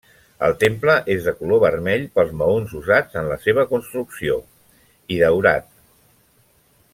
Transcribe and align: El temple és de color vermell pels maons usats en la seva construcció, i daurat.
El 0.45 0.53
temple 0.61 0.93
és 1.15 1.27
de 1.27 1.33
color 1.41 1.61
vermell 1.63 2.07
pels 2.15 2.33
maons 2.39 2.73
usats 2.79 3.19
en 3.21 3.29
la 3.33 3.37
seva 3.45 3.67
construcció, 3.75 4.39
i 5.17 5.21
daurat. 5.25 5.69